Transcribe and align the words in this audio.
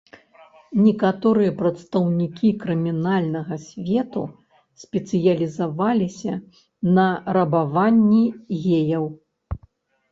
Некаторыя 0.85 1.51
прадстаўнікі 1.59 2.49
крымінальнага 2.63 3.55
свету 3.67 4.25
спецыялізаваліся 4.85 6.33
на 6.99 7.09
рабаванні 7.39 8.25
геяў. 8.65 9.05